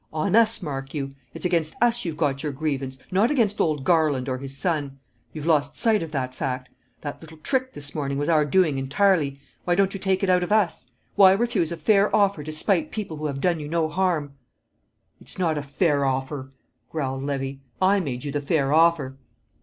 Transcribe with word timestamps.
On 0.11 0.35
us, 0.35 0.63
mark 0.63 0.95
you! 0.95 1.13
It's 1.35 1.45
against 1.45 1.75
us 1.79 2.03
you've 2.05 2.17
got 2.17 2.41
your 2.41 2.51
grievance, 2.51 2.97
not 3.11 3.29
against 3.29 3.61
old 3.61 3.83
Garland 3.83 4.27
or 4.27 4.39
his 4.39 4.57
son. 4.57 4.97
You've 5.31 5.45
lost 5.45 5.77
sight 5.77 6.01
of 6.01 6.11
that 6.11 6.33
fact. 6.33 6.69
That 7.01 7.21
little 7.21 7.37
trick 7.37 7.73
this 7.73 7.93
morning 7.93 8.17
was 8.17 8.27
our 8.27 8.43
doing 8.43 8.79
entirely. 8.79 9.39
Why 9.63 9.75
don't 9.75 9.93
you 9.93 9.99
take 9.99 10.23
it 10.23 10.29
out 10.31 10.41
of 10.41 10.51
us? 10.51 10.89
Why 11.13 11.33
refuse 11.33 11.71
a 11.71 11.77
fair 11.77 12.09
offer 12.15 12.43
to 12.43 12.51
spite 12.51 12.89
people 12.89 13.17
who 13.17 13.27
have 13.27 13.41
done 13.41 13.59
you 13.59 13.67
no 13.67 13.87
harm?" 13.89 14.33
"It's 15.19 15.37
not 15.37 15.55
a 15.55 15.61
fair 15.61 16.03
offer," 16.03 16.51
growled 16.89 17.21
Levy. 17.21 17.61
"I 17.79 17.99
made 17.99 18.23
you 18.23 18.31
the 18.31 18.41
fair 18.41 18.73
offer." 18.73 19.17